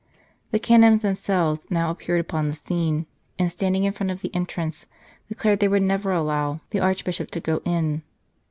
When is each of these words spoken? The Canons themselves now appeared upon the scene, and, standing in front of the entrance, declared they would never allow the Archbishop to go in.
The 0.49 0.57
Canons 0.57 1.03
themselves 1.03 1.61
now 1.69 1.91
appeared 1.91 2.21
upon 2.21 2.47
the 2.47 2.55
scene, 2.55 3.05
and, 3.37 3.51
standing 3.51 3.83
in 3.83 3.93
front 3.93 4.09
of 4.09 4.21
the 4.21 4.33
entrance, 4.33 4.87
declared 5.27 5.59
they 5.59 5.67
would 5.67 5.83
never 5.83 6.11
allow 6.11 6.61
the 6.71 6.79
Archbishop 6.79 7.29
to 7.29 7.39
go 7.39 7.61
in. 7.65 8.01